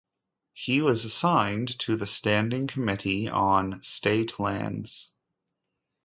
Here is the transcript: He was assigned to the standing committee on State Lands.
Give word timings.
He 0.53 0.81
was 0.81 1.05
assigned 1.05 1.77
to 1.81 1.95
the 1.95 2.07
standing 2.07 2.65
committee 2.65 3.29
on 3.29 3.83
State 3.83 4.39
Lands. 4.39 5.11